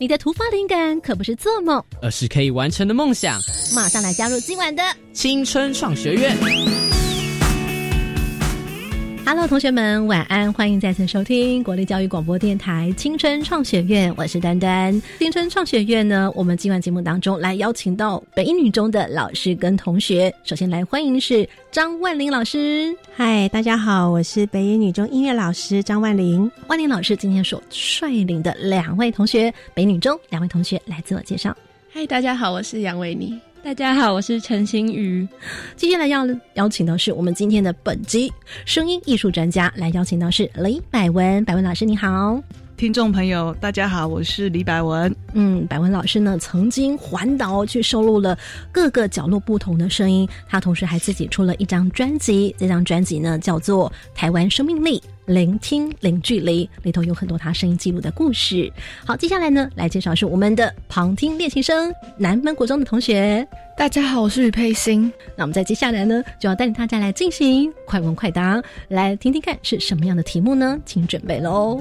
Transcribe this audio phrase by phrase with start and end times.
[0.00, 3.38] 你的突发灵感可不是做梦，而是可以完成的梦想。
[3.74, 4.82] 马上来加入今晚的
[5.12, 6.89] 青春创学院。
[9.32, 10.52] Hello，同学们，晚安！
[10.52, 15.00] 欢迎再次收听国立教育广播电台青春创学院，我是丹丹。
[15.20, 20.34] 青春创学院呢，我们今晚节目当中来邀请到北一女中的老师跟同学。
[20.42, 22.92] 首先来欢迎是张万林老师。
[23.14, 26.50] 嗨，大家好，我是北一女中音乐老师张万林。
[26.66, 31.56] 万林老师今天所率领的两位同学，北女中两位同学来自我介绍。
[31.92, 33.38] 嗨，大家好，我是杨维妮。
[33.62, 35.26] 大家好，我是陈心瑜。
[35.76, 38.32] 接下来要邀请的是我们今天的本集
[38.64, 42.42] 声音艺术专家，来邀请到是李百文，百文老师你好。
[42.78, 45.14] 听众朋友，大家好，我是李百文。
[45.34, 48.36] 嗯，百文老师呢，曾经环岛去收录了
[48.72, 54.98] 各个角落不同的声音，他同时还自己出了一张专辑，这张专辑呢叫做《台湾生命力》。
[55.30, 58.70] 聆听零距离里头有很多他声音记录的故事。
[59.06, 63.46] 好，接下来呢，来介绍是我们的旁听练习生南门国中的同学。
[63.78, 65.10] 大家好，我是于佩欣。
[65.36, 70.76] 那我们在接下来呢，就要带领大家来进行快问快答，来听听看是什么样的题目呢？
[70.84, 71.80] 请准备喽。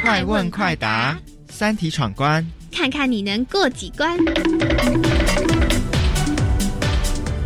[0.00, 1.18] 快问快答，
[1.48, 4.16] 三题闯关，看看你能过几关。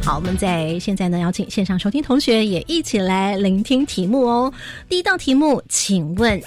[0.05, 4.53] 好，我们在现在呢，邀请线上收听同学也一起来聆听题目哦。
[4.87, 6.39] 第一道题目，请问，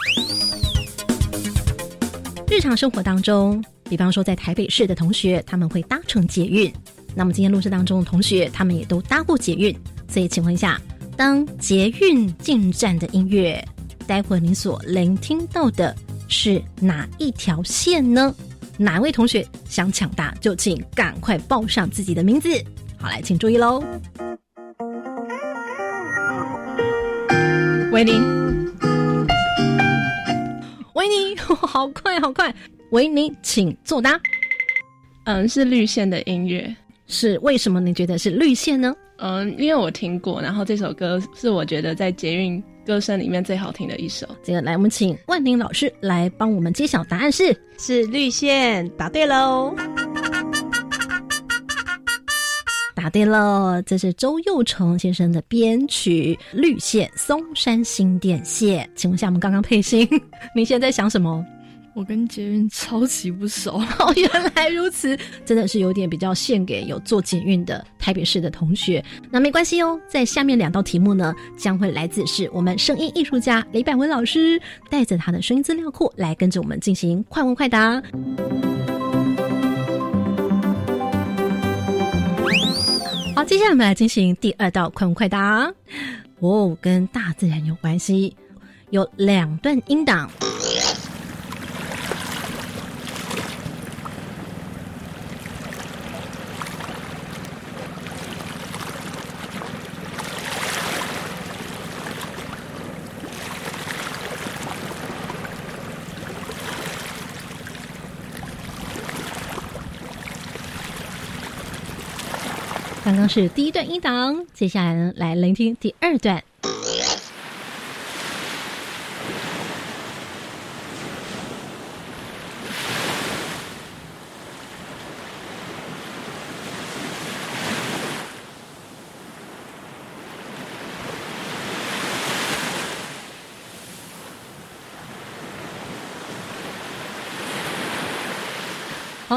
[2.48, 3.60] 日常生活当中，
[3.90, 6.72] 比方说在台北市的同学，他们会搭乘捷运。
[7.16, 9.76] 那么今天录制当中的同学，他们也都搭过捷运，
[10.08, 10.80] 所以请问一下，
[11.16, 13.68] 当捷运进站的音乐，
[14.06, 15.96] 待会你所聆听到的
[16.28, 18.32] 是哪一条线呢？
[18.78, 22.50] 哪位同学想抢答，就请赶快报上自己的名字。
[23.00, 23.84] 好，来，请注意喽。
[27.92, 28.12] 维尼，
[30.94, 32.54] 维尼， 好快，好快！
[32.92, 34.20] 维尼，请作答。
[35.26, 36.76] 嗯，是绿线的音乐。
[37.10, 38.94] 是为什么你觉得是绿线呢？
[39.20, 44.28] 嗯，因为我听过，然后这首歌是我觉得在捷运歌声里面最好听的一首。
[44.44, 49.74] 这个，来，我们请万宁老师来帮我们揭晓答案是是绿线，答对喽。
[53.08, 58.86] 答对了，这是周佑成先生的编曲《绿线松山新电线》。
[58.96, 60.06] 请问一下，我们刚刚配音，
[60.54, 61.46] 你现在想什么？
[61.96, 69.02] 我跟捷运超级不熟 哦，原来如此，真的是有点比较献给有做捷运的台北市的同学。
[69.32, 78.04] 那没关系哦，在下面两道题目呢，将会来自是我们声音艺术家李百文老师带着他的声音资料库来跟着我们进行快问快答。
[83.38, 85.72] 好，接下来我们来进行第二道快问快答。
[86.40, 88.36] 哦，跟大自然有关系，
[88.90, 90.28] 有两段音档。
[113.18, 116.44] 刚刚是第一段音档，接下来呢，来聆听第二段。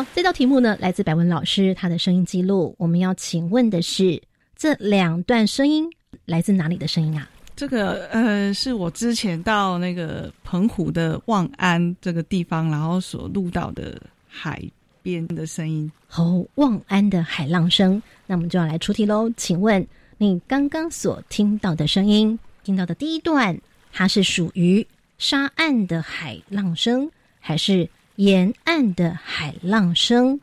[0.00, 2.74] 好，这道题目呢，来自百文老师他的声音记录。
[2.78, 4.18] 我们要请问的是，
[4.56, 5.86] 这两段声音
[6.24, 7.28] 来自哪里的声音啊？
[7.54, 14.62] 这个呃，是我之前到那个澎湖的望安这个地方，然后所录到的海
[15.02, 15.92] 边的声音。
[16.14, 18.02] 哦，望安的海浪声。
[18.26, 19.30] 那我们就要来出题喽。
[19.36, 19.86] 请问
[20.16, 23.54] 你刚刚所听到的声音，听到的第一段，
[23.92, 24.86] 它是属于
[25.18, 27.06] 沙岸的海浪声，
[27.38, 27.86] 还是？
[28.20, 30.38] 沿岸的海浪声，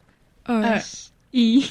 [0.45, 0.81] 二
[1.29, 1.63] 一，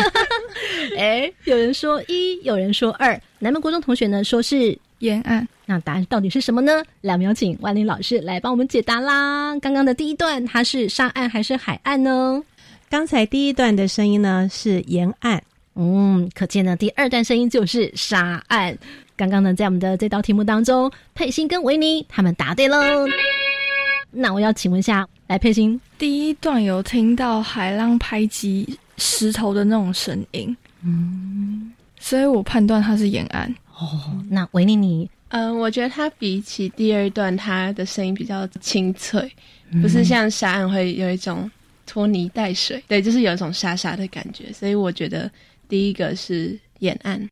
[0.96, 3.20] 哎，有人说一，有人说二。
[3.38, 6.82] 南门国中同学呢说是沿岸，那答案到底是什么呢？
[7.02, 9.54] 来，我们有请万林老师来帮我们解答啦。
[9.58, 12.42] 刚刚的第一段，它是沙岸还是海岸呢？
[12.88, 15.42] 刚才第一段的声音呢是沿岸，
[15.74, 18.74] 嗯，可见呢，第二段声音就是沙岸。
[19.14, 22.78] 刚刚呢，在我们的这道题目当中，佩欣跟维尼他们答对喽。
[24.10, 31.70] 那我要请问一下，来佩欣，第一段有听到海浪拍击石头的那种声音，嗯，
[32.00, 33.54] 所以我判断它是沿岸。
[33.78, 39.30] 哦，那维尼尼，嗯，我觉得它比起第二段，它的声音比较清脆，
[39.82, 41.48] 不是像沙岸会有一种
[41.86, 45.30] 拖泥带水，对，就是有一种沙沙的感觉，所以我觉得
[45.68, 47.28] 第一个是沿岸。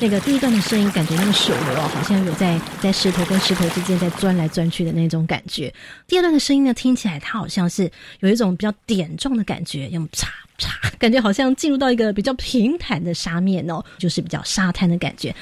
[0.00, 5.72] 那个第一段的声音，感觉那个水流哦，好像有在在石头跟石头之间在钻来钻去的那种感觉。
[6.06, 10.26] 第二段的声音呢，听起来它好像是有一种比较点状的感觉，用嚓
[10.58, 10.68] 嚓，
[10.98, 15.34] 感觉好像进入到一个比较平坦的沙面哦，就是比较沙滩的感觉。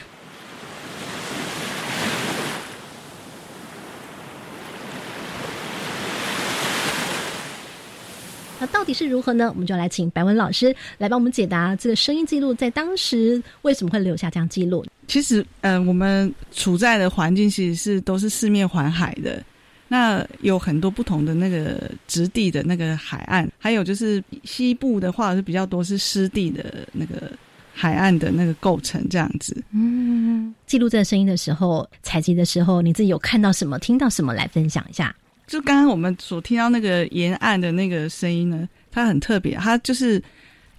[8.62, 9.48] 那到底是如何呢？
[9.48, 14.86] 我们就来请白文老师来帮我们解答这个声音记录在当时为什么会留下这样记录。
[15.08, 19.42] 其实，呃，我们处在的环境其实是都是四面环海的，
[19.88, 27.32] 那有很多不同的那个质地的那个海岸，还有就是西部的话是比较多是湿地的那个
[27.74, 29.60] 海岸的那个构成这样子。
[29.72, 35.12] 嗯，记录这个声音的时候，采集的时候，你自己有看到什么、听到什么来分享一下？
[35.52, 40.22] 就刚刚我们所听到那个沿岸的那个声音呢，它很特别，它就是，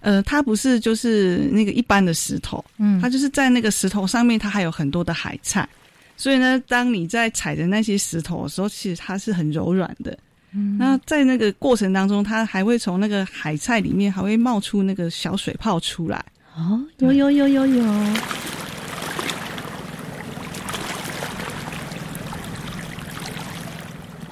[0.00, 5.68] 呃，它不是就是那个一般的石头，嗯，它就是在那个石头上面，它还有很多的海菜，
[6.16, 10.18] 所以呢，当你在踩着那些石头的时候，其实它是很柔软的，
[10.52, 16.24] 嗯，那在那个过程当中，它还会从那个海菜里面还会冒出那个小水泡出来，
[16.56, 17.84] 哦，有有有有有。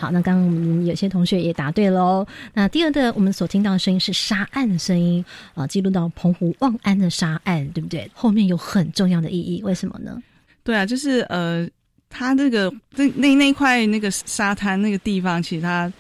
[0.03, 2.27] 好，那刚刚我们有些同学也答对喽。
[2.53, 8.11] 那第二个，我们所听到的声音是沙岸的声音啊，记录到澎湖望安的沙岸，对不对？
[8.13, 10.21] 后面有很重要的意义，为什么呢？
[10.65, 11.69] 对啊，就是呃，
[12.11, 15.93] 它那个那那那块那个沙滩那个地方，其实它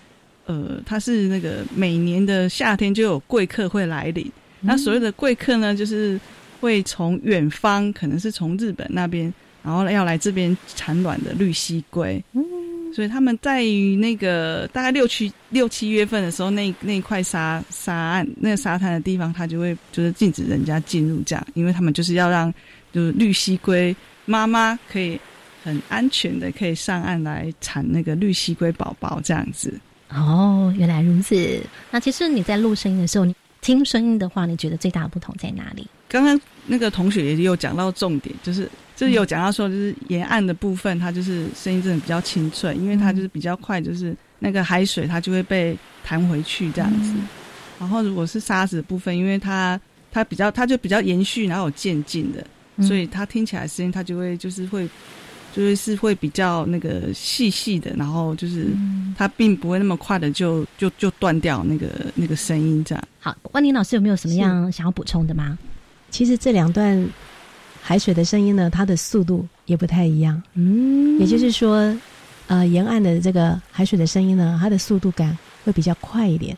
[0.46, 4.28] 呃，它是那个每年的夏天就有贵客会来临。
[4.62, 6.20] 那所谓的贵客呢，就是
[6.60, 9.32] 会从远方，可能是从日本那边，
[9.62, 12.20] 然后要来这边产卵的绿蜥龟。
[12.94, 22.52] 所以他们在于那个大概六七六七月份的时候，那那块沙沙岸那个沙滩的地方，他就会就是禁止人家进入这样，因为他们就是要让
[22.92, 23.94] 就是绿蜥龟
[24.26, 25.18] 妈妈可以
[25.64, 29.72] 很安全的可以上岸来产那个绿蜥龟宝宝这样子。
[30.10, 31.60] 哦，原来如此。
[31.90, 35.86] 那其实你在录声音的时候，你听声音的话，你觉得最大的不同在哪里？
[36.08, 38.68] 刚刚那个同学也有讲到重点，就是。
[39.02, 47.12] 就是有讲到说，就是沿岸的部分，它就是声音真的比较清脆，因为它就是比较快，就是那个海水它就会被弹回去这样子。
[47.80, 49.80] 然后如果是沙子的部分，因为它
[50.12, 52.46] 它比较它就比较延续，然后有渐进的，
[52.86, 54.88] 所以它听起来声音它就会就是会
[55.52, 58.68] 就是是会比较那个细细的，然后就是
[59.18, 63.04] 它并不会那么快的就就就断掉那个那个声音这样。
[63.18, 65.58] 好，万宁老师有没有什么样想要补充的吗？
[66.08, 67.04] 其实这两段。
[67.82, 70.40] 海水的声音呢，它的速度也不太一样。
[70.54, 71.92] 嗯，也就是说，
[72.46, 76.56] 呃，沿岸的这个海水的声音呢，它的速度感会比较快一点。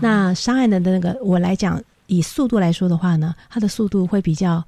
[0.00, 4.62] 那沙岸的那个，我来讲，以速度来说的话呢，它的速度会比较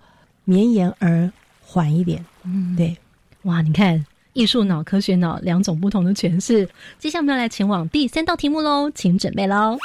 [0.45, 2.25] 绵延而缓一点。
[2.45, 2.97] 嗯，对。
[3.43, 6.69] 哇，你看，艺术脑、科学脑两种不同的诠释。
[6.99, 9.77] 接下来我们要来前往第三道题目喽，请准备喽。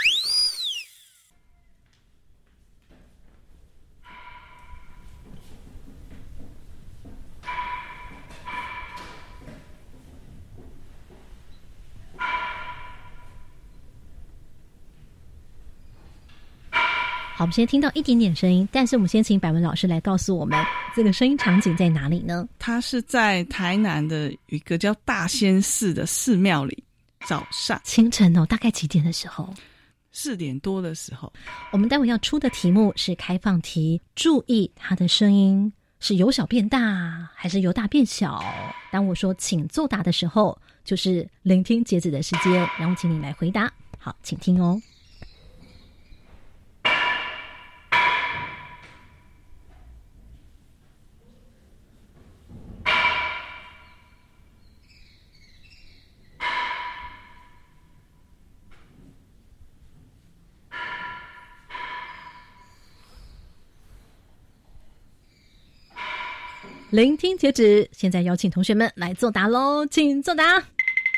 [17.36, 20.64] 好，我们先听到一点点声音，但是我们先请百文老师来告诉我们
[20.96, 22.48] 这个声音场景在哪里呢？
[22.60, 26.84] 它是在台南的一个叫大仙寺的寺庙里，
[27.26, 29.52] 早上清晨哦，大概几点的时候？
[30.12, 31.34] 四点多的时候。
[31.72, 38.44] 我们待会要出的题目是开放题，注意它的声音是由小变大还是由大变小？
[38.92, 43.74] 当我说请作答的时候，就是聆听截止的时间，然后请你来回答。
[43.98, 44.80] 好，请听哦。
[66.94, 70.64] 聆听截止，现在邀请同学们来作答喽，请作答。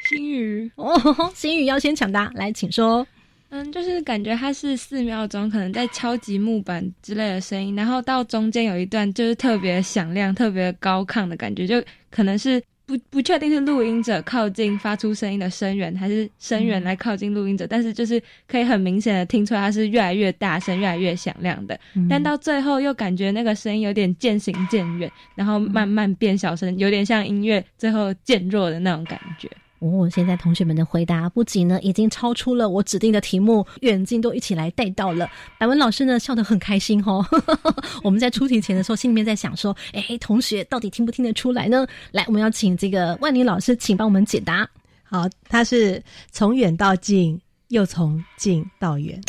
[0.08, 0.98] 星宇哦，
[1.36, 3.06] 星宇要先抢答，来，请说。
[3.50, 21.80] 嗯，就是感觉它是四秒钟，可能在敲击木板之类的声音，然后到中间有一段就是特别响亮、特别高亢的感觉，就可能是不不确定是录音者靠近发出声音的声源，还是声源来靠近录音者，但是就是可以很明显的听出来它是越来越大声、越来越响亮的。
[22.10, 29.50] 但到最后又感觉那个声音有点渐行渐远，然后慢慢变小声，有点像音乐最后渐弱的那种感觉。
[29.86, 35.30] 哦，现在同学们的回答不仅呢已经超出了我指定的题目，远近都一起来带到了。
[35.60, 37.24] 百文老师呢笑得很开心哦。
[38.04, 41.86] 我们在出题前的时候，心里面在想说，哎，同学到底听不听得出来呢？
[42.12, 44.68] 来，我们要请这个万宁老师，请帮我们解答。
[45.04, 46.02] 好，他是
[46.32, 49.22] 从远到近，又从近到远。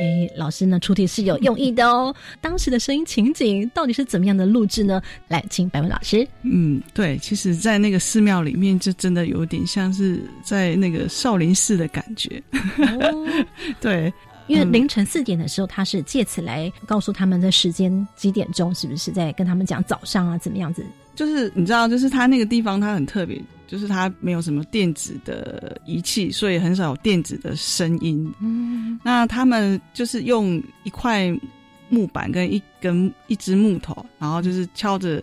[0.00, 2.14] 哎，老师呢出题是有用意的哦。
[2.40, 5.00] 当时的声音情景到底是怎么样的录制呢？
[5.28, 6.26] 来，请白文老师。
[6.42, 12.42] 嗯，对，其实，在那个寺庙里面，就真的有点像是在那个少林寺的感觉。
[13.78, 14.10] 对，
[14.46, 20.82] 因为凌晨四点的时候，他是借此来告诉他们的时间几点钟，是不是在跟他们讲早上啊，怎么样子？
[21.14, 23.38] 就是你知道，就是他那个地方，他很特别。
[23.70, 28.28] 就是它没有什么电子的仪器，所以很少有电子的声音。
[28.40, 31.32] 嗯，那他们就是用一块
[31.88, 35.22] 木板跟一根一只木头，然后就是敲着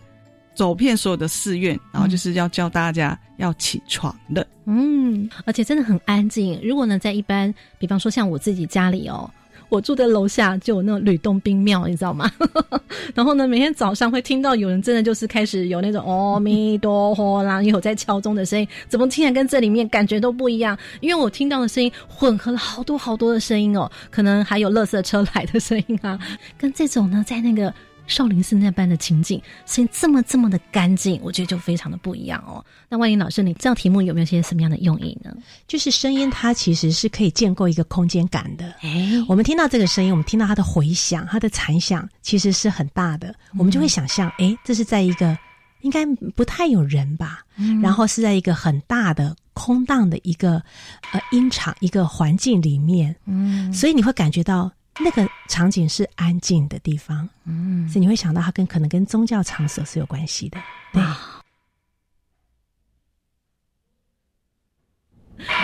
[0.55, 4.47] 走遍所有的寺院，然后就是要教大家要起床的。
[4.63, 6.57] 嗯，而且真的很安静。
[6.63, 9.29] 如果呢，在一般，比方说像我自己家里哦。
[9.69, 12.31] 我住在楼下，就有那种吕洞宾庙，你知道吗？
[13.13, 20.77] 然后呢，每天早上会听到有人真的就是开始有那种阿弥陀佛啦，有在敲钟的声音，怎么听起来跟这里面感觉都不一样？
[21.01, 26.19] 因为我听到的声音混合了好多好多的声音哦，可能还有垃圾车来的声音啊，
[26.57, 27.73] 跟这种呢，在那个。
[28.07, 32.65] 少林寺那般的情景，声音这么这么的干净，我觉得就非常的不一样哦。
[32.89, 35.31] 那万林老师，你这道题目有没有些什么样的用意呢？
[35.67, 38.73] 就是声音它其实是可以建构一个空间感的。
[38.81, 45.37] 哎，我们听到这个声音，我们听到它的回响，它的残响其实是很大的，我们就会想象，哎，这是在一个
[45.81, 47.41] 应该不太有人吧，
[47.83, 50.63] 然后是在一个很大的空荡的一个
[51.11, 54.71] 呃音场一个环境里面，嗯，所以你会感觉到。
[54.99, 60.57] 那个场景是安静的地方，嗯，所以你会想到它跟可能跟宗教场所是有关系的，
[60.91, 61.01] 对。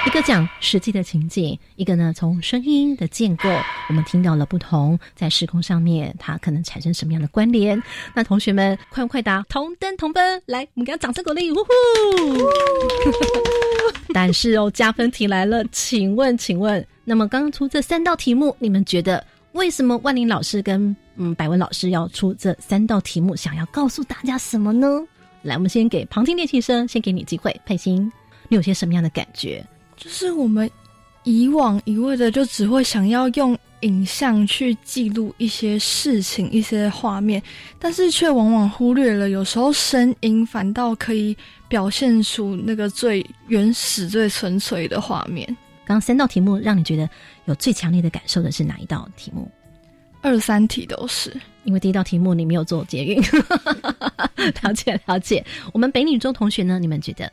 [0.05, 3.49] 一个讲实际的情景，一个呢从声音的建构，
[3.89, 7.81] 我们听到了不同在时空上面它可能产生什么样的关联。
[8.13, 11.69] 那同学们快快答，同登同分，来，我们给他掌声鼓励，呜呼！
[14.13, 16.85] 但是哦，加分题来了，请问，请问。
[17.03, 23.35] 那么刚刚出这三道题目，你们觉得为什么万林老师跟嗯百文老师要出这三道题目？
[23.35, 24.87] 想要告诉大家什么呢？
[25.41, 27.53] 来，我们先给旁听练习生，先给你机会。
[27.65, 28.11] 佩欣，
[28.47, 29.65] 你有些什么样的感觉？
[29.97, 30.69] 就是我们
[31.23, 37.43] 以往一味的就只会想要用影像去记录一些事情、一些画面，
[37.77, 41.35] 但是却往往忽略了有时候声音反倒可以
[41.67, 45.45] 表现出那个最原始、最纯粹的画面。
[45.85, 47.09] 刚刚三道题目，让你觉得
[47.45, 49.49] 有最强烈的感受的是哪一道题目？
[50.21, 51.35] 二三题都是，
[51.65, 53.21] 因为第一道题目你没有做捷运。
[54.61, 56.79] 了解了解，我们北女中同学呢？
[56.79, 57.29] 你们觉得？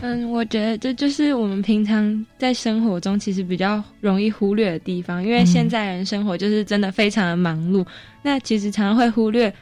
[0.00, 7.86] 嗯，我觉得这就是我们平常在生活中其实比较容易忽略的地方，因为现在人生活就是真的非常的忙碌，
[8.22, 9.52] 那其实常常会忽略。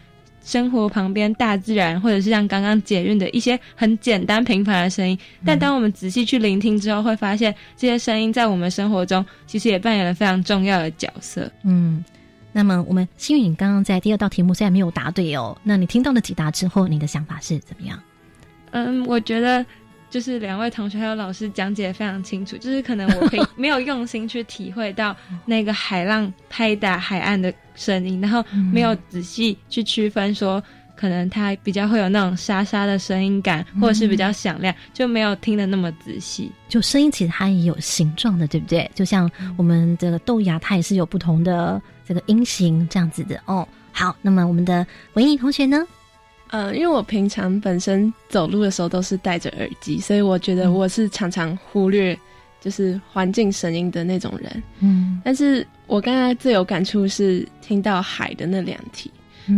[0.44, 11.50] 生活旁边大自然，或者是像刚刚捷运的一些很简单平凡的声音，但当我们仔细去聆听之后，会发现这些声音在我们生活中其实也扮演了非常重要的角色。
[11.62, 12.04] 嗯，
[12.52, 17.98] 那么我们幸运刚刚在第二道题目虽然没有答对哦，那你听到了解答之后，你的想法是怎么样？
[18.70, 19.64] 嗯，我觉得。
[20.14, 28.40] 就是两位同学还有老师讲解非常清楚，就是可能我可以 没有用心去体会到那个海浪拍打海岸的声音，然后
[28.72, 30.62] 没有仔细去区分说，
[30.94, 36.48] 可能它比较会有那种沙沙的声音感，或者是比较响亮，就没有听得那么仔细。
[36.68, 38.88] 就声音其实它也有形状的，对不对？
[38.94, 43.66] 就像我们这个豆芽，它也是有不同的这个音型这样子的哦。
[43.90, 45.84] 好，那么我们的文艺同学呢？
[46.54, 52.16] 呃，因为我平常本身走路的时候都是戴着耳机，所以我觉得我是常常忽略
[52.60, 54.62] 就是环境声音的那种人。
[54.78, 59.10] 嗯，但是我刚刚最有感触是听到海的那两题，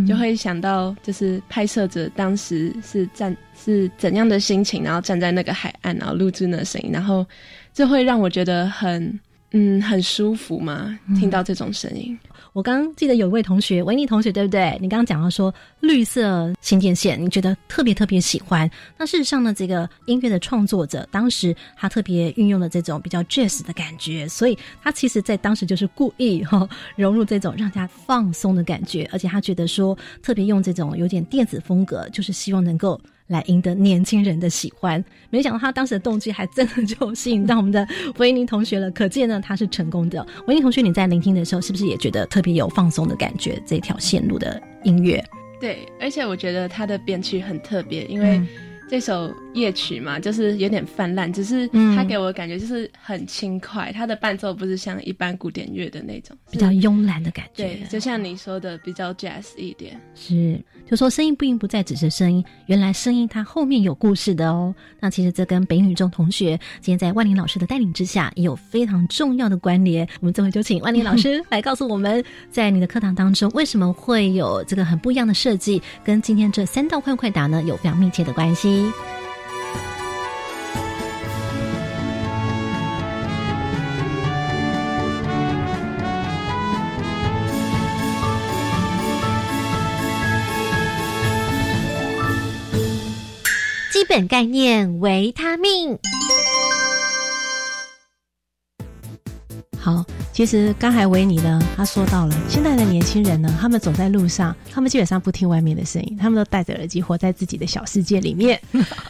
[0.09, 7.27] 就会想到就是拍摄者当时是站是怎样的心情，然后站在那个海岸，然后录制那声音，然后
[7.75, 9.21] 这会让我觉得很
[9.59, 12.17] 嗯，很舒服嘛，听到这种声音。
[12.53, 14.77] 我刚刚记得有一位同学，维尼同学，对不对？
[14.83, 18.71] 你刚刚讲到说绿色新电线，你觉得特别特别喜欢。
[18.99, 33.01] 那事实上呢，这个音乐的创作者当时他特别运用了这种比较 jazz 的感觉，所以他其实在当时就是故意哈融入这种让他放松的感觉，而且他觉得说特别用这种有点电子风格，就是希望能够。
[33.29, 37.87] 来赢得年轻人的喜欢，没想到他当时的动机还真的就吸引到我们的
[38.19, 38.91] 维尼同学了。
[38.91, 40.27] 可见呢，他是成功的。
[40.47, 43.61] 维尼同学，你在聆听的时候，是不是也觉得特别有放松的感觉？
[43.67, 45.25] 这条线路的音乐，
[45.61, 48.41] 对，而且我觉得他的编曲很特别，因为。
[48.89, 51.67] 这首夜曲嘛，就是有点泛滥，只是
[51.97, 53.91] 它给我的感觉就是很轻快。
[53.93, 57.65] 它的伴奏不是像一般古典乐的那种，比较慵懒的感觉。
[57.65, 60.01] 对，就像你说的，比较 jazz 一点。
[60.15, 64.73] 是，就说声音并不再只是声音，原来声音它后面有故事的哦。
[65.01, 70.07] 那其实这跟北女中同学今天在万林老师的带领之下，也有非常重要的关联。
[70.21, 78.76] 我们这回就请万林老师 来告诉我们，在你的课堂当中为什么会有这个很不一样的设计，跟今天这三道快快答呢有非常密切的关系。
[93.93, 95.99] 基本概念：维他命。
[99.87, 108.61] 好，其实刚才维尼呢，他说到了现在的年轻人呢，他们走在路上，他们基本上不听外面的声音，他们都戴着耳机，活在自己的小世界里面。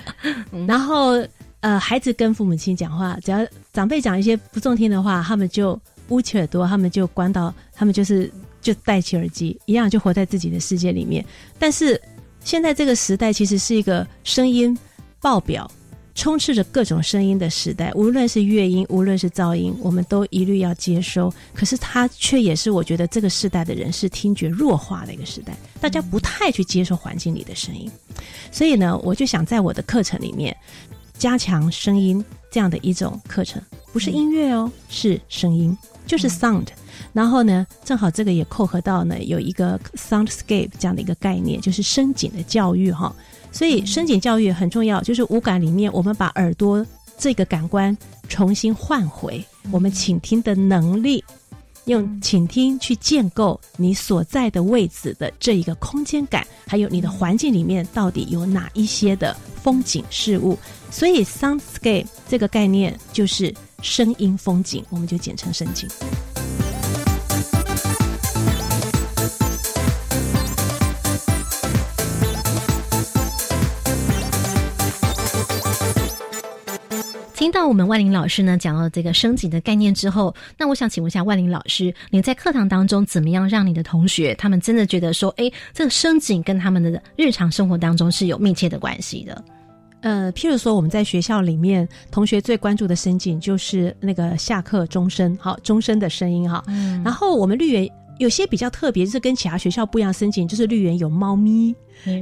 [0.69, 1.13] 然后，
[1.61, 3.39] 呃，孩子跟父母亲讲话，只要
[3.73, 5.81] 长辈讲一些不中听的话，他们就
[6.11, 8.31] 捂起耳朵，他们就关到，他们就是
[8.61, 11.25] 就戴起耳机，一样就活在自己的世界里面。
[11.59, 11.99] 但是
[12.45, 14.77] 现在这个时代其实是一个声音
[15.23, 15.71] 爆表。
[16.17, 21.33] 充斥着各种声音的时代，无论是乐音，无论是噪音，我们都一律要接收。
[21.55, 27.89] 可是它却也是我觉得这个时代的人是听觉弱化的一个时代，大家不太去接受环境里的声音。
[28.51, 30.57] 所以呢，我就想在我的课程里面
[31.19, 33.63] 加强声音这样的一种课程，
[33.93, 36.69] 不是音乐哦，是声音，就是 sound。
[37.13, 43.15] 然后呢，正好这个也扣合到呢有一个 soundscape 这样的一个概念，就是声景的教育哈。
[43.57, 47.97] 所以，声景教育很重要，就是五感里面，我们把耳朵这个感官
[48.29, 51.25] 重新换回，我们倾听的能力，
[51.87, 60.59] 用倾听去建构你所在的位置的这一个空间感，还有你的环境里面到底有哪一些的风景事物。
[60.91, 65.89] 所以，soundscape 这个概念就是声音风景，我们就简称声景。
[77.47, 89.45] 听到我们万林老师呢讲到这个升级的概念之后，那我想请问一下万林老师，你在课堂当中怎么样让你的同学他们真的觉得说，哎，这个升级跟他们的日常生活当中是有密切的关系的？
[90.01, 96.65] 呃，譬如说我们在学校里面，同学最关注的声景就是那个下课钟声，好，钟声的声音哈。
[96.67, 101.73] 嗯然后我们绿园有些比较特别，就是跟其他学校不一样，声景就是绿园有猫咪。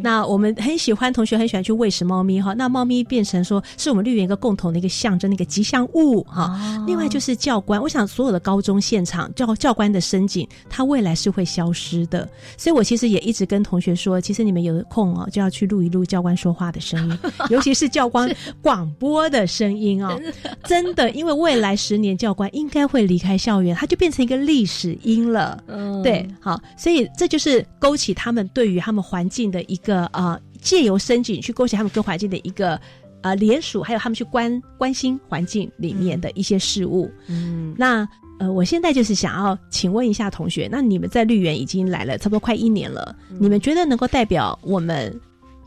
[0.03, 2.55] 那我们很喜欢，同学很喜欢去喂食猫咪哈。
[2.55, 6.85] 那猫咪变成说是我们绿园一个共同的一个象征，的一个吉祥物哈。
[6.87, 12.27] 另外就是教官，我想所有的高中现场教教官的深景，它未来是会消失的。
[12.57, 17.19] 所以我其实也一直跟同学说，其实你们有空哦，就要去录一录教官说话的声音，
[17.51, 20.19] 尤其是教官广播的声音哦。
[20.65, 25.63] 真的，因为未来十年教官应该会离开校园，它就变成一个历史音了。
[25.67, 29.63] 嗯，对，好，所以这就是勾起他们对于他们环境的。
[29.68, 32.81] 一个啊，借由深井去勾起他们跟环境的一个
[33.22, 37.11] 啊联署，还有他们去关关心环境里面的一些事物。
[37.29, 45.20] 嗯，那呃，我现在就是想要请问一下同学，那你们在绿园已经来了差不多快一年了，你们觉得能够代表我们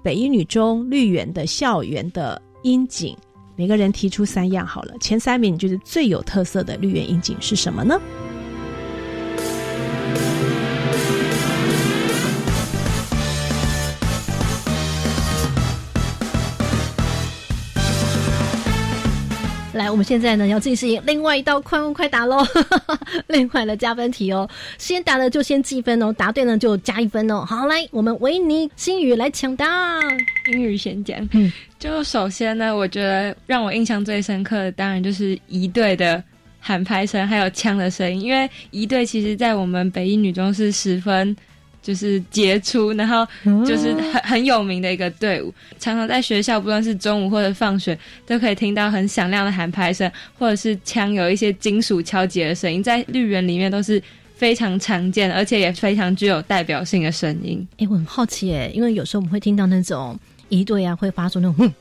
[0.03, 3.15] 北一女中绿园的校园的樱景，
[3.55, 7.99] 每个人提出三样好了，前三名你觉得最有特色的绿园樱景是什么呢？
[19.77, 22.45] 来，我们现在呢要进行另外一道快问快答喽，
[23.27, 24.49] 另外的加分题哦。
[24.77, 27.45] 先答的就先记分哦，答对呢就加一分哦。
[27.45, 29.67] 好，来，我们维尼新宇来抢答。
[30.51, 36.21] 英语先讲，嗯，就首先呢，我觉得让我印象最深刻的，当然就是一队的
[36.59, 41.35] 喊拍声，还有枪的声音，因为一队其实在我们北一女中是十分。
[41.81, 43.25] 就是杰出，然后
[43.65, 45.53] 就是很很有名的一个队伍。
[45.79, 54.01] 常常在学校，不论是中午或者放学，都可以听到很响亮的喊拍声，或者是枪有一些金属敲击的声音，在绿园里面都是
[54.35, 57.65] 非常常见，而且也非常具有代表性的声音。
[57.77, 61.73] 哎，我很好奇哎，因为有时候我们会听到那种一队啊，会发出那种哼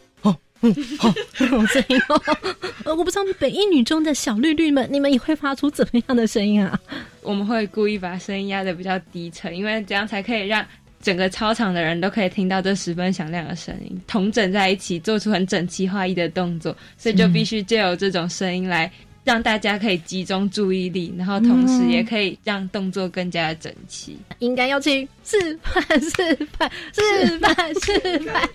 [0.60, 2.20] 哦哼哦那种声音哦。
[2.84, 6.78] 呃，我不知道北一女中的小绿绿们，你们也会发出怎么样的声音啊？
[7.22, 10.64] 我们会故意把声音压的比较低沉，因为这样才可以让
[11.02, 18.90] 整个操场的人都可以听到这十分响亮的声音，同整在一起，做出很整齐划一的动作，所以就必须借由这种声音来
[19.26, 24.16] 让大家可以集中注意力，然后同时也可以让动作更加的整齐。
[24.38, 28.48] 应该要去示范示范示范示范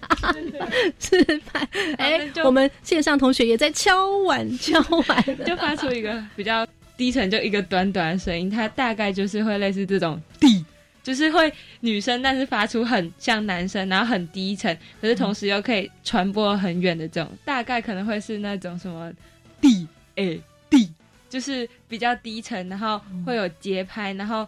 [0.99, 1.67] 示范。
[1.99, 6.65] 哎，我们线上同学也在敲碗敲碗，就发出一个比较。
[6.97, 10.63] 低沉就一个短短的声音，它大概就是会类似这种地，
[11.01, 19.11] 就是会女生，但是发出很像男生，然后很低沉，可是同时又可以传播很远的这种，大概可能会是那种什么
[19.59, 20.39] 低诶
[20.71, 20.91] 低，
[21.29, 24.47] 就是比较低沉，然后会有节拍，然后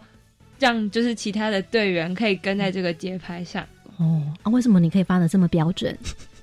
[0.58, 3.64] 让就是其他的队员可以跟在这个节拍上。
[3.98, 5.96] 哦啊，为什么你可以发的这么标准？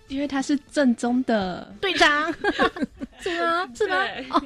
[0.08, 2.34] 因为他是正宗的队长，
[3.20, 3.70] 是吗？
[3.74, 3.96] 是吗？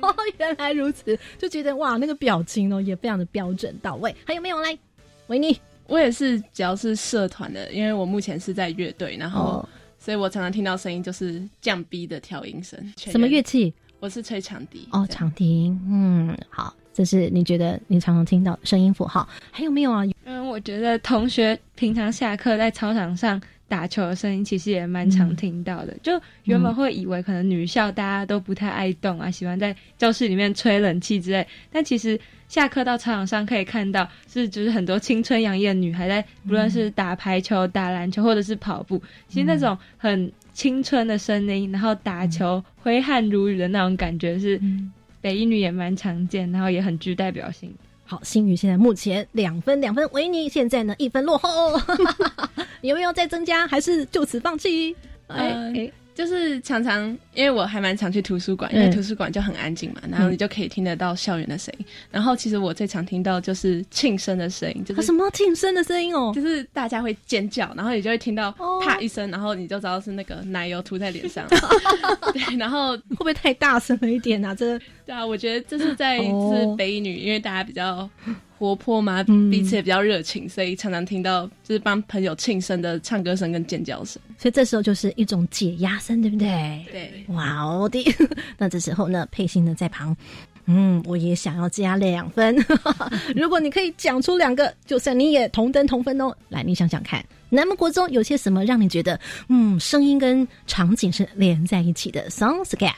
[0.01, 4.15] 哦，原来如此，就觉得哇，那个表情哦也非常的标准到位。
[4.25, 4.77] 还有没有来？
[5.27, 9.67] 维尼，我也是，只要是社团的，因为我目前是在乐队，然后
[9.97, 12.79] 所以我常常听到声音就是降 B 的调音声。
[12.95, 13.73] 什么乐器？
[14.05, 14.87] 我是吹长笛。
[14.91, 15.75] 哦，长笛。
[15.89, 19.27] 嗯，好，这是你觉得你常常听到声音符号。
[19.51, 20.03] 还有没有啊？
[20.23, 23.39] 嗯，我觉得同学平常下课在操场上。
[23.67, 44.61] 打球的声音其实也蛮常听到的，就原本会以为可能女校大家都不太爱动啊，喜欢在教室里面吹冷气之类，但其实下课到操场上可以看到，是就是很多青春洋溢的女孩在，不论是打排球、打篮球或者是跑步，其实那种很青春的声音，然后打球挥汗如雨的那种感觉，是
[45.25, 47.73] 北一女也蛮常见，然后也很具代表性。
[48.03, 51.71] 好，新宇现在目前两分两分，维尼现在呢一分落后，
[52.81, 54.95] 有没有再增加，还是就此放弃？
[55.25, 55.91] 哎。
[56.15, 61.85] 就是常常，因为我还蛮常去图书馆，因为图书馆就很安静嘛，然后你就可以听得到校园的声音。
[62.09, 68.49] 然后其实我最常听到就是庆生的声音，就是什么庆生的声音哦，就是大家会尖叫，然后你就会听到
[68.81, 71.45] 啪一声，然后你就知道是那个奶油涂在脸上。
[72.33, 74.55] 对，然后会不会太大声了一点啊？
[74.55, 78.09] 这对啊，我觉得这是在是北女，因为大家比较。
[78.57, 86.85] 活泼嘛，彼此也比较热情，所以常常听到就是帮朋友庆生的唱歌声跟尖叫声，所以这时候就是一种解压声，对不对？
[86.91, 88.03] 对，哇哦的。
[88.57, 90.15] 那这时候呢，佩欣呢在旁，
[90.65, 92.55] 嗯，我也想要加两分。
[93.35, 96.35] 如果你可以讲出两个，就算你也同等同分哦。
[96.49, 102.93] 来，你想想看，南门国中有些什么让你觉得，嗯，声音跟场景是连在一起的？Soundscape。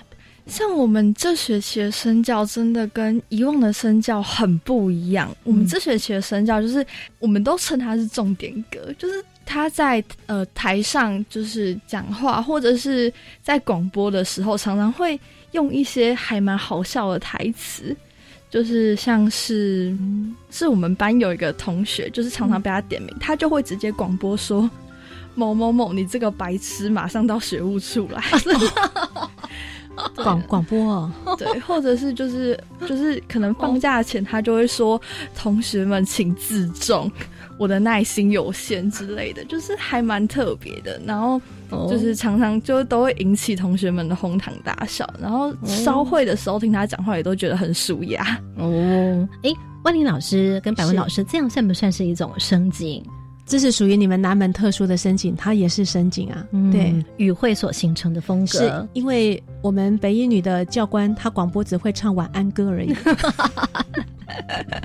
[0.47, 5.29] 像我们这学期的身教真的跟以往的身教很不一样。
[5.43, 6.85] 我们这学期的身教就是，
[7.19, 13.11] 我们都称它是重点歌，就是他在呃台上就是讲话，或者是
[13.43, 15.19] 在广播的时候，常常会
[15.51, 17.95] 用一些还蛮好笑的台词，
[18.49, 19.95] 就是像是
[20.49, 24.69] 是我们班有一个同学，就是常常被他点名，他就会直接广播说
[25.35, 28.23] 某某某，你这个白痴，马上到学务处来。
[30.15, 30.79] 广广播
[31.25, 35.01] 哦，对，或者是就是就是可能放假前他就会说
[35.35, 37.11] 同学们请自重，
[37.57, 40.99] 我的耐心有限之类的，就是还蛮特别的。
[41.05, 41.41] 然后
[41.89, 48.23] 就是常常就都会引起同学们的哄堂大笑，然后稍会的时候听他讲话也都觉得很舒压。
[48.57, 49.51] 哦，哎，
[49.83, 53.03] 万林老师跟百文老师这样算不算是一种升级？
[53.47, 56.45] 这是属于你们南门特殊的申请，它也是申请啊。
[56.69, 62.93] 对，与会所形成的风格，是因为我们北一女的教官，他广播只会唱晚安歌而已，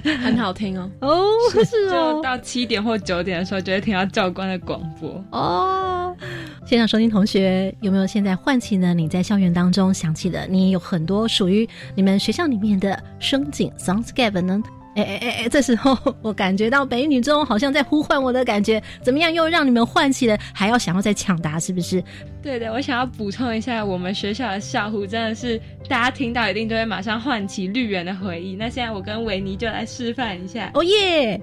[0.23, 0.89] 很好听哦。
[1.01, 1.25] 哦，
[1.65, 5.25] 是哦，到七点或九点的时候，就会听到教官的广播。
[5.33, 6.17] 哦，
[6.65, 8.95] 现场收听同学有没有现在唤起呢？
[8.95, 14.63] 你在校园当中想起的，你有很多属于你们学校里面的声景 soundscape 呢？
[14.95, 15.49] 哎哎哎哎！
[15.49, 19.33] 这时候 我感觉到北女中好像在呼唤我的感觉，怎么样？
[19.33, 22.03] 又让你们唤起了，还要想要再抢答，是不是？
[22.43, 28.55] 对的，我想要补充一下，我们学校的校呼真的是大家听到一定都会马上唤起绿园的回忆。
[28.55, 30.71] 那现在我跟维尼就来示范一下。
[30.75, 31.41] 哦耶！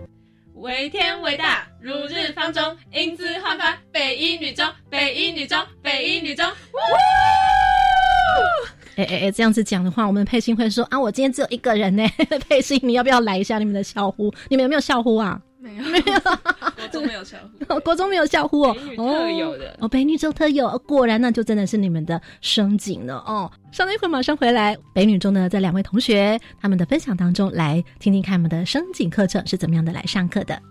[0.55, 6.45] 为天为大，如日方中，英姿焕发，北一女中，北一女中，北一女中。
[8.99, 12.05] 哎哎哎，这样子讲的话，我们佩欣会说啊，我今天只有一个人呢。
[12.49, 14.33] 佩欣，你要不要来一下你们的校呼？
[14.49, 15.39] 你们有没有校呼啊？
[15.57, 16.03] 没有，没有，
[16.75, 23.49] 国中没有校呼， 国中没有校呼哦，特有的哦，北女中特有，果然那就真的是你们的升景了哦。
[23.71, 24.77] 稍等一会儿，马上回来。
[24.93, 30.62] 北女中的这两位同学，他们的分享当中，来听听看我们的升景课程是怎么样的来上课的。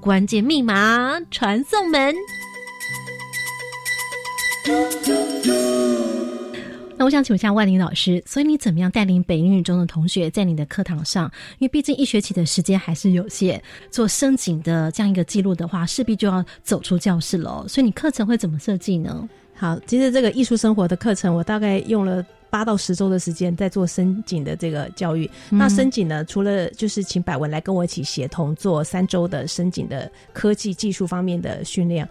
[0.00, 2.12] 关键密码传送门。
[6.96, 11.24] 那我想请问一下万林老师，所以你怎么样带领北英语中的同学在你的课堂上？
[11.58, 17.64] 因为毕竟一学期的时间还是有限，做升井的这样一个记录的话，势必就要走出教室喽。
[17.66, 19.28] 所以你课程会怎么设计呢？
[19.54, 25.28] 好，其实这个艺术生活的课程，我大概用了八到十周的时间在做深井的这个教育。
[25.50, 32.08] 那深井呢，除了就是请百文来跟我一起协同做三周的深井的科技技术方面的训练。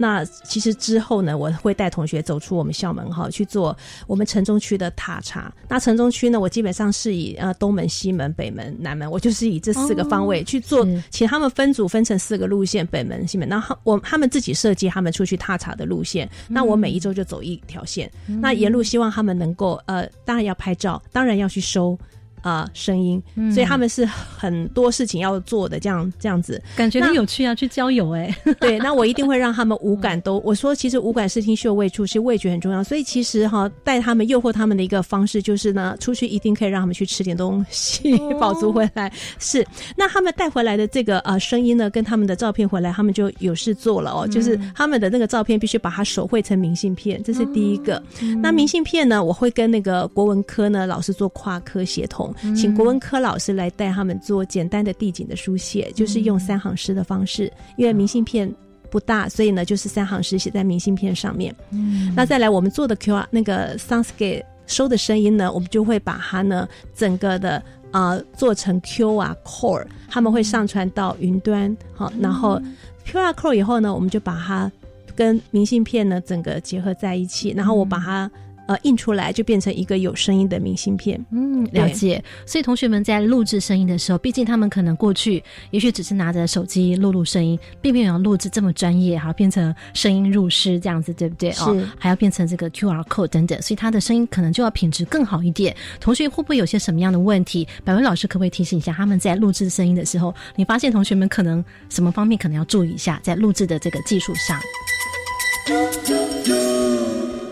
[0.00, 5.52] 那其实之后呢，我会带同学走出我们校门哈，去做我们城中区的踏查。
[5.68, 13.46] 那城中区呢，我基本上是以呃东门、西门、北门、南门，我就是以这四个方位去做，请他们分组分成四个路线，北门、西门。
[13.46, 16.26] 那我他们自己设计他们出去踏查的路线。
[16.48, 18.10] 那我每一周就走一条线。
[18.26, 21.98] 那沿路希望他们能够呃，当然要拍照，当然要去收。
[22.42, 23.22] 啊，声音，
[23.52, 28.34] 所以他们是很多事情要做的，这样这样子，感觉很有趣啊，去郊游哎。
[28.60, 39.12] 对，那我一定会让他们五感 都，我说其实五感视听嗅味触，是味觉很重要，所以其实哈，带他们诱惑他们的一个方式就是呢，出去一定可以让他们去吃点东西， 饱足回来。
[39.38, 48.02] 是，那他们带回来的这个呃声音呢，跟他们的照片回来，他们就有事做了哦，就是他们的那个照片必须把它手绘成明信片，这是第一个。
[48.42, 52.29] 那明信片呢，我会跟那个国文科呢老师做跨科协同。
[52.56, 58.52] 请国文科老师来带他们做简单的地景的书写，就是用三行诗的方式，因为明信片
[58.90, 61.54] 不大，所以呢就是三行诗写在明信片上面。
[61.70, 71.76] 嗯，那再来我们做的 Q R 那个 Soundscape 收的声音呢，我们就会把它呢整个的啊做成 Q R Core，他们会上传到云端。
[71.94, 72.60] 好，然后
[73.04, 74.70] Q R Core 以后呢，我们就把它
[75.14, 78.30] 跟明信片呢整个结合在一起，然后我把它。
[78.70, 81.20] 呃，印出来就变成一个有声音的明信片。
[81.32, 82.22] 嗯，了解。
[82.46, 91.50] 所以同学们在录制声音的时候，毕竟他们可能过去也许只是拿着手机录录声音，并没有录制这么专业哈，变成声音入诗这样子，对不对？
[91.50, 91.64] 是，
[91.98, 95.74] 还要变成这个 QR code 等等，所以他的声音可能就要品质更好一点。
[95.98, 97.66] 同学会不会有些什么样的问题？
[97.84, 104.56] 百文老师可不可以提醒一下他们在录制声音的时候，你发现同学们可能什么方面可能要注意一下，在录制的这个技术上？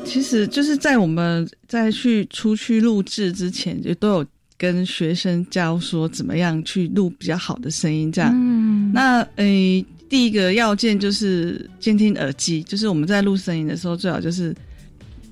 [0.09, 8.11] 其实就是在我们在去出去录制之前，就都有跟学生教说怎么样去录比较好的声音。
[8.11, 14.55] 这样，嗯那诶，第一个要件就是监听耳机，就是我们在录声音的时候，最好就是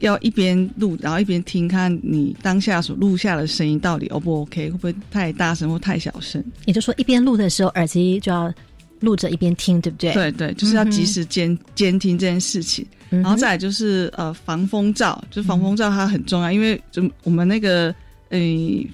[0.00, 6.44] 要一边录，然后一边听，看你当下所录下的声音到底 O 不 OK，会不会太大声或太小声。
[6.66, 8.52] 也就是说，一边录的时候，耳机就要
[9.00, 10.12] 录着一边听，对不对？
[10.12, 12.86] 对对，就是要及时监监听这件事情。
[13.10, 17.94] 然后再来就是呃防风罩，就防风罩它很重要，因为就我们那个
[18.30, 18.38] 呃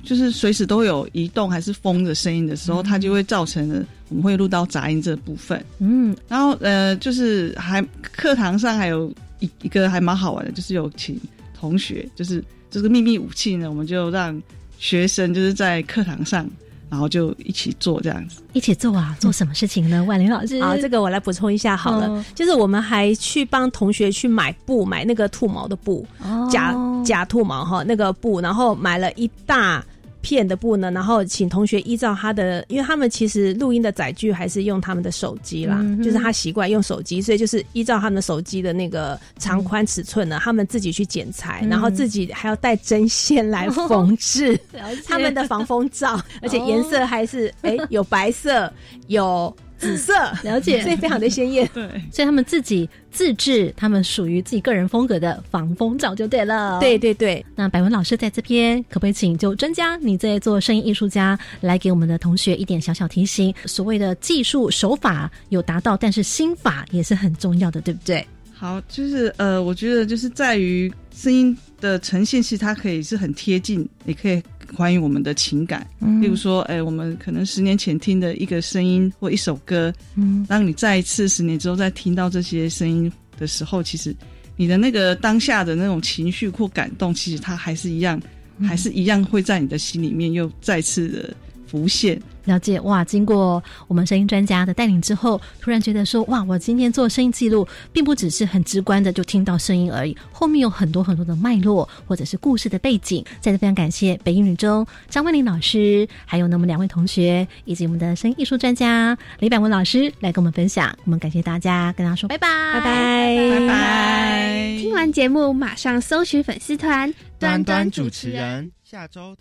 [0.05, 5.65] 就是随时都有移动还是风的声音的时候，它就会造成了我们会录到杂音这部分。
[5.79, 11.19] 嗯，然后呃就是还课堂上还有一一个还蛮好玩的，就是有请
[11.59, 14.41] 同学，就是这个秘密武器呢，我们就让
[14.79, 16.49] 学生就是在课堂上。
[16.93, 20.05] 然后就一起做这样子，一起做啊，做什么事情呢？
[20.05, 26.07] 万林老师，啊，这个我来补充一下好了，就是我们还去帮同学去买布，买那个兔毛的布，
[26.51, 29.83] 假假兔毛哈，那个布，然后买了一大。
[30.23, 44.59] 片的布呢，然后请同学依照他的，因为他们其实录音的载具还是用他们的手机啦，就是他习惯用手机，所以就是依照他们的手机的那个长宽尺寸呢，他们自己去剪裁，然后自己还要带针线来缝制
[45.05, 48.73] 他们的防风罩， 而且颜色还是哎有白色
[49.09, 49.55] 有。
[49.83, 50.15] 紫色，
[50.45, 51.69] 了解，所以非常的鲜艳。
[51.75, 56.79] 对，所以他们自己自制，他们属于自己个人风格的防风罩就对了。
[56.79, 57.45] 对对对。
[57.57, 63.53] 那百文老师在这边可不可以请就专家你在做声音艺术家来给我们的同学一点小小提醒？
[63.67, 68.25] 所谓的技术手法有达到，但是心法也是很重要的，对不对？
[68.55, 74.41] 好，就是呃，我觉得就是在于声音的呈现，其实它可以是很贴近，也可以。
[74.77, 75.87] 关于我们的情感，
[76.21, 84.15] 例如说，哎，我们可能十年前听的一个声音或一首歌，嗯，当你再一次十年之后再听到这些声音的时候，其实
[84.57, 88.21] 你的那个当下的那种情绪或感动，其实它还是一样，
[88.61, 91.35] 还是一样会在你的心里面又再次的
[91.73, 92.21] 浮现。
[92.45, 93.05] 了解哇！
[93.05, 103.25] 经过我们声音专家的带领之后，突然觉得说哇，我今天做声音记录，并不只是很直观的就听到声音而已，后面有很多很多的脉络或者是故事的背景。
[103.41, 110.93] 再次非常感谢北英女中张文玲老师，还有呢我们两位同学，以及我们的声音艺术专家李百文老师来跟我们分享。
[111.05, 114.77] 我们感谢大家，跟大家说拜拜，拜拜，拜拜。
[114.81, 119.23] 听完节目马上搜寻粉丝团端端主持人，下周。